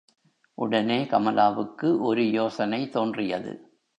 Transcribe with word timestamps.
உடனே 0.57 1.03
கமலாவுக்கு 1.03 1.99
ஒரு 1.99 2.29
யோசனை 2.29 2.89
தோன்றியது. 2.89 3.53